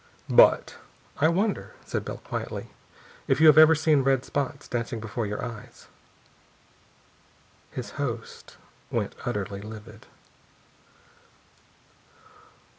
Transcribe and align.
But" 0.31 0.77
"I 1.21 1.27
wonder," 1.27 1.75
said 1.85 2.03
Bell 2.03 2.17
quietly, 2.17 2.69
"if 3.27 3.39
you 3.39 3.45
have 3.45 3.57
ever 3.59 3.75
seen 3.75 4.01
red 4.01 4.25
spots 4.25 4.67
dancing 4.67 4.99
before 4.99 5.27
your 5.27 5.45
eyes." 5.45 5.85
His 7.69 7.91
host 7.91 8.57
went 8.89 9.13
utterly 9.25 9.61
livid. 9.61 10.07